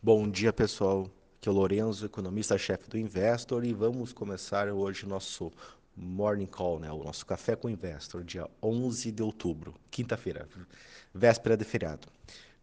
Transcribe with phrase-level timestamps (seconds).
[0.00, 1.10] Bom dia, pessoal.
[1.40, 5.50] Aqui é o Lorenzo, economista-chefe do Investor, e vamos começar hoje nosso
[5.96, 6.88] Morning Call, né?
[6.92, 10.48] o nosso Café com o Investor, dia 11 de outubro, quinta-feira,
[11.12, 12.06] véspera de feriado.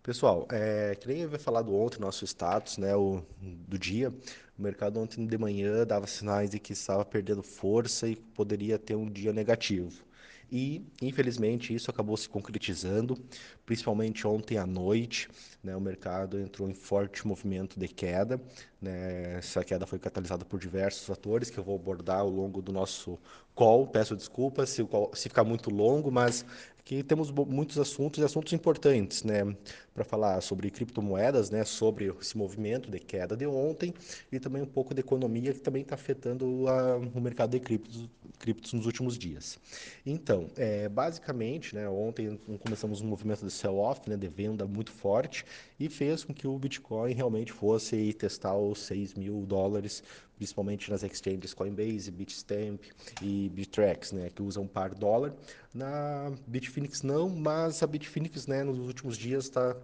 [0.02, 4.14] Pessoal, é, que nem eu havia falado ontem no nosso status né, o, do dia,
[4.58, 8.96] o mercado ontem de manhã dava sinais de que estava perdendo força e poderia ter
[8.96, 10.06] um dia negativo.
[10.52, 13.18] E, infelizmente, isso acabou se concretizando,
[13.66, 15.28] principalmente ontem à noite.
[15.64, 18.40] Né, o mercado entrou em forte movimento de queda.
[18.82, 22.72] Né, essa queda foi catalisada por diversos fatores que eu vou abordar ao longo do
[22.72, 23.18] nosso
[23.54, 23.88] call.
[23.88, 26.46] Peço desculpas se, se ficar muito longo, mas
[26.86, 29.56] que temos muitos assuntos e assuntos importantes, né,
[29.92, 33.92] para falar sobre criptomoedas, né, sobre esse movimento de queda de ontem
[34.32, 38.08] e também um pouco da economia que também está afetando a, o mercado de criptos,
[38.38, 39.58] criptos nos últimos dias.
[40.06, 45.44] Então, é, basicamente, né, ontem começamos um movimento de sell-off, né, de venda muito forte
[45.80, 50.04] e fez com que o Bitcoin realmente fosse testar os 6 mil dólares
[50.36, 52.82] principalmente nas exchanges Coinbase, Bitstamp
[53.22, 55.34] e Bittrex, né, que usam par dólar.
[55.74, 56.32] Na
[56.76, 59.76] Bitfinex não, mas a Bitfinex, né, nos últimos dias está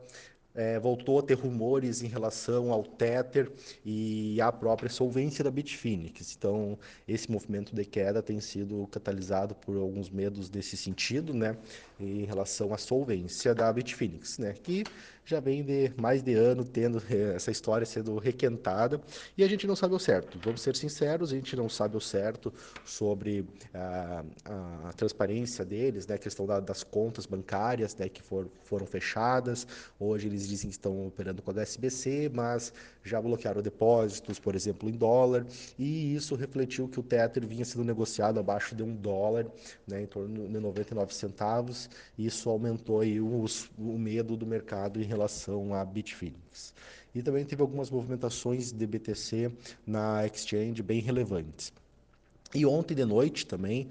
[0.53, 3.51] é, voltou a ter rumores em relação ao Tether
[3.85, 6.35] e à própria solvência da Bitfinex.
[6.37, 6.77] Então,
[7.07, 11.57] esse movimento de queda tem sido catalisado por alguns medos desse sentido, né,
[11.99, 14.83] em relação à solvência da Bitfinex, né, que
[15.23, 18.99] já vem de mais de ano tendo eh, essa história sendo requentada
[19.37, 20.39] e a gente não sabe o certo.
[20.43, 22.51] Vamos ser sinceros, a gente não sabe o certo
[22.83, 28.21] sobre a, a, a transparência deles, né, a questão da, das contas bancárias né, que
[28.21, 29.67] for, foram fechadas.
[29.99, 34.89] Hoje eles dizem que estão operando com a SBC, mas já bloquearam depósitos, por exemplo,
[34.89, 35.45] em dólar,
[35.77, 39.47] e isso refletiu que o Tether vinha sendo negociado abaixo de um dólar,
[39.87, 43.45] né, em torno de 99 centavos, e isso aumentou aí o,
[43.77, 46.73] medo do mercado em relação à Bitfinex.
[47.13, 49.51] E também teve algumas movimentações de BTC
[49.85, 51.73] na exchange bem relevantes.
[52.53, 53.89] E ontem de noite também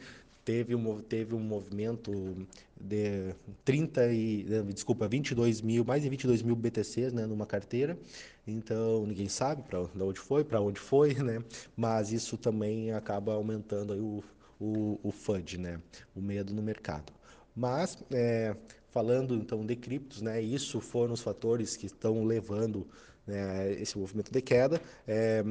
[0.51, 2.37] teve um, teve um movimento
[2.81, 3.33] de
[3.65, 4.45] 30 e,
[4.75, 7.97] desculpa, 22 mil, mais de 22 mil BTCs né, numa carteira.
[8.45, 11.41] Então, ninguém sabe para onde foi, para onde foi, né?
[11.77, 14.25] Mas isso também acaba aumentando aí o,
[14.59, 15.81] o, o FUD, né?
[16.17, 17.13] O medo no mercado.
[17.55, 18.57] Mas, é,
[18.91, 20.43] falando então de criptos, né?
[20.43, 22.89] Isso foram os fatores que estão levando
[23.25, 24.81] né, esse movimento de queda.
[25.07, 25.45] É,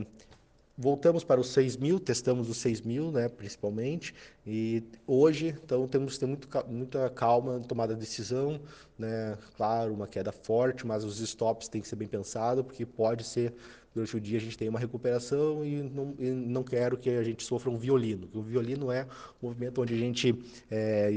[0.79, 4.15] voltamos para os 6 mil, testamos os 6 mil, né, principalmente,
[4.47, 8.61] e hoje, então, temos que ter muito, muita calma na tomada de decisão,
[8.97, 13.25] né, claro, uma queda forte, mas os stops têm que ser bem pensados, porque pode
[13.25, 13.53] ser,
[13.93, 17.23] durante o dia a gente tem uma recuperação e não, e não quero que a
[17.23, 19.05] gente sofra um violino, o violino é
[19.43, 20.33] um movimento onde a gente
[20.71, 21.13] é,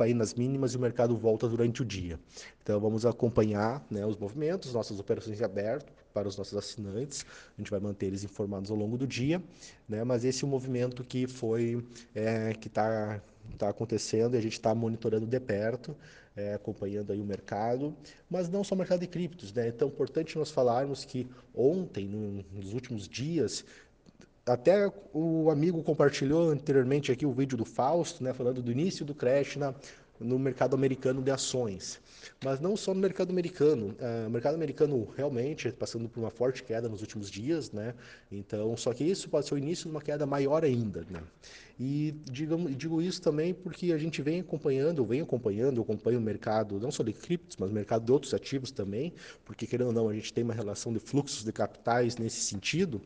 [0.00, 2.18] aí nas mínimas e o mercado volta durante o dia.
[2.62, 7.24] Então, vamos acompanhar né, os movimentos, nossas operações abertas, para os nossos assinantes.
[7.56, 9.42] A gente vai manter eles informados ao longo do dia,
[9.88, 10.04] né?
[10.04, 11.84] Mas esse é o movimento que foi
[12.14, 13.20] é, que está
[13.58, 15.96] tá acontecendo e a gente está monitorando de perto,
[16.36, 17.94] é, acompanhando aí o mercado,
[18.30, 19.68] mas não só o mercado de criptos, né?
[19.68, 23.64] Então, é importante nós falarmos que ontem, no, nos últimos dias,
[24.44, 29.14] até o amigo compartilhou anteriormente aqui o vídeo do Fausto, né, falando do início do
[29.14, 29.74] crash na,
[30.22, 32.00] no mercado americano de ações.
[32.44, 33.94] Mas não só no mercado americano.
[33.98, 37.94] Uh, o mercado americano realmente passando por uma forte queda nos últimos dias, né?
[38.30, 41.22] Então, só que isso pode ser o início de uma queda maior ainda, né?
[41.78, 46.22] E digo, digo isso também porque a gente vem acompanhando, venho acompanhando, eu acompanho o
[46.22, 49.12] mercado, não só de criptos, mas o mercado de outros ativos também,
[49.44, 53.00] porque querendo ou não, a gente tem uma relação de fluxos de capitais nesse sentido.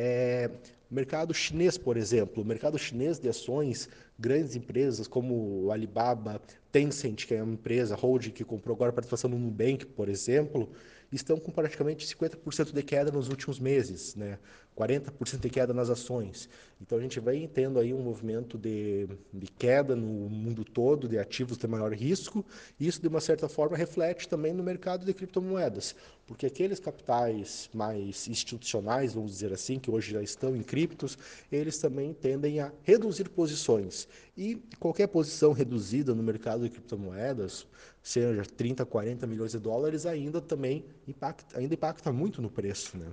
[0.00, 0.48] É,
[0.88, 7.34] mercado chinês, por exemplo, o mercado chinês de ações, grandes empresas como Alibaba, Tencent, que
[7.34, 10.70] é uma empresa holding que comprou agora a participação no Nubank, por exemplo,
[11.12, 14.38] estão com praticamente 50% de queda nos últimos meses, né?
[14.78, 16.48] 40% de queda nas ações.
[16.80, 21.18] Então a gente vem tendo aí um movimento de, de queda no mundo todo de
[21.18, 22.46] ativos de maior risco,
[22.78, 28.28] isso de uma certa forma reflete também no mercado de criptomoedas, porque aqueles capitais mais
[28.28, 31.18] institucionais, vamos dizer assim, que hoje já estão em criptos,
[31.50, 34.06] eles também tendem a reduzir posições.
[34.38, 37.66] E qualquer posição reduzida no mercado de criptomoedas,
[38.00, 42.96] seja 30, 40 milhões de dólares, ainda também impacta, ainda impacta muito no preço.
[42.96, 43.06] Né?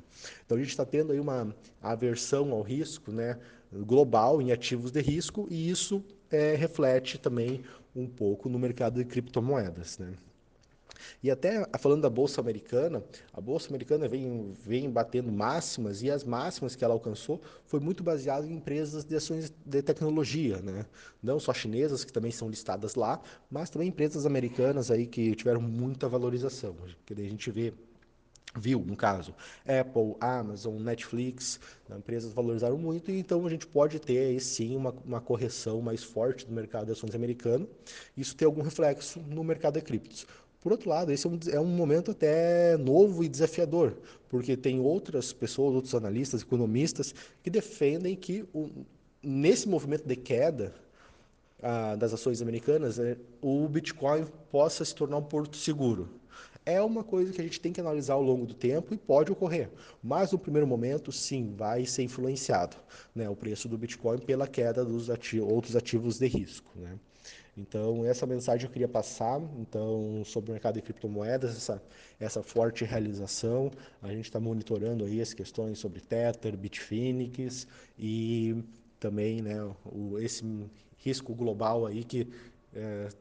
[0.45, 1.51] Então a gente está tendo aí uma
[1.81, 3.39] aversão ao risco né,
[3.74, 7.63] global em ativos de risco e isso é, reflete também
[7.95, 9.98] um pouco no mercado de criptomoedas.
[9.98, 10.13] Né?
[11.21, 13.03] E até falando da Bolsa Americana,
[13.33, 18.03] a Bolsa Americana vem, vem batendo máximas e as máximas que ela alcançou foi muito
[18.03, 20.86] baseado em empresas de ações de tecnologia, né?
[21.21, 23.19] não só chinesas, que também são listadas lá,
[23.50, 26.75] mas também empresas americanas aí que tiveram muita valorização.
[27.06, 27.74] Que a gente vê
[28.57, 29.36] viu, no caso,
[29.68, 31.59] Apple, Amazon, Netflix,
[31.89, 35.81] né, empresas valorizaram muito, e então a gente pode ter aí sim uma, uma correção
[35.81, 37.68] mais forte do mercado de ações americano.
[38.15, 40.25] Isso tem algum reflexo no mercado de criptos.
[40.66, 43.96] Por outro lado, esse é um, é um momento até novo e desafiador,
[44.28, 47.14] porque tem outras pessoas, outros analistas, economistas,
[47.44, 48.72] que defendem que o,
[49.22, 50.74] nesse movimento de queda
[51.62, 56.10] ah, das ações americanas, é, o Bitcoin possa se tornar um porto seguro
[56.66, 59.32] é uma coisa que a gente tem que analisar ao longo do tempo e pode
[59.32, 59.70] ocorrer.
[60.02, 62.76] Mas no primeiro momento, sim, vai ser influenciado
[63.14, 66.72] né, o preço do Bitcoin pela queda dos ativos, outros ativos de risco.
[66.76, 66.98] Né?
[67.57, 71.81] Então, essa mensagem eu queria passar então, sobre o mercado de criptomoedas, essa,
[72.19, 73.72] essa forte realização.
[74.02, 77.66] A gente está monitorando aí as questões sobre Tether, Bitfinex
[77.98, 78.62] e
[79.00, 80.44] também né, o, esse
[80.98, 82.28] risco global aí que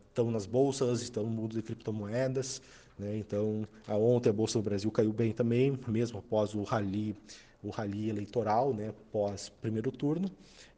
[0.09, 2.61] estão é, nas bolsas, estão no mundo de criptomoedas.
[2.99, 3.17] Né?
[3.17, 7.17] Então, a ontem a Bolsa do Brasil caiu bem também, mesmo após o rally,
[7.65, 8.93] o rally eleitoral, né?
[9.11, 10.31] pós primeiro turno.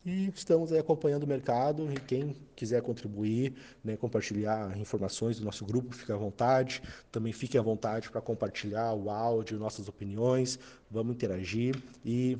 [0.04, 5.92] E estamos acompanhando o mercado e quem quiser contribuir, né, compartilhar informações do nosso grupo,
[5.92, 6.80] fique à vontade.
[7.10, 10.60] Também fique à vontade para compartilhar o áudio, nossas opiniões.
[10.88, 11.74] Vamos interagir
[12.04, 12.38] e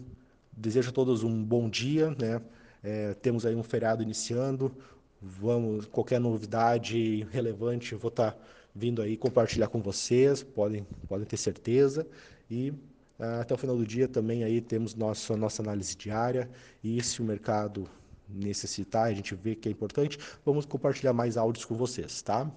[0.57, 2.11] desejo a todos um bom dia.
[2.11, 2.41] Né?
[2.85, 4.73] É, temos aí um feriado iniciando.
[5.21, 8.39] Vamos, qualquer novidade relevante, vou estar tá
[8.73, 12.07] vindo aí compartilhar com vocês, podem, podem ter certeza.
[12.49, 12.73] E
[13.19, 16.51] até o final do dia também aí temos nossa, nossa análise diária
[16.83, 17.89] e se o mercado
[18.29, 22.51] necessitar, a gente vê que é importante, vamos compartilhar mais áudios com vocês, tá?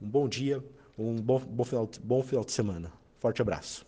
[0.00, 0.62] Um bom dia,
[0.98, 2.92] um bom, bom, final, bom final de semana.
[3.18, 3.86] Forte abraço.